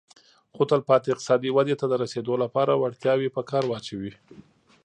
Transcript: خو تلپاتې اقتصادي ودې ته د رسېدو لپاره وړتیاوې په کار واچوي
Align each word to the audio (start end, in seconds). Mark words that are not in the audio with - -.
خو 0.55 0.61
تلپاتې 0.71 1.07
اقتصادي 1.11 1.49
ودې 1.53 1.75
ته 1.81 1.85
د 1.89 1.93
رسېدو 2.03 2.33
لپاره 2.43 2.71
وړتیاوې 2.81 3.29
په 3.35 3.41
کار 3.49 3.63
واچوي 3.67 4.11